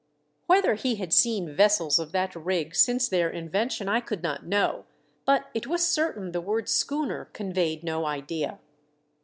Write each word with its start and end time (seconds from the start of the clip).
Whether 0.47 0.73
he 0.73 0.95
had 0.95 1.13
seen 1.13 1.55
vessels 1.55 1.99
of 1.99 2.11
that 2.11 2.33
rig 2.35 2.73
Bince 2.87 3.07
their 3.07 3.29
invention 3.29 3.87
I 3.87 3.99
could 4.01 4.23
not 4.23 4.43
know, 4.47 4.85
but 5.25 5.51
it 5.53 5.67
was 5.67 5.87
certain 5.87 6.31
the 6.31 6.41
word 6.41 6.67
schooner 6.67 7.25
conveyed 7.33 7.83
no 7.83 8.07
idea. 8.07 8.57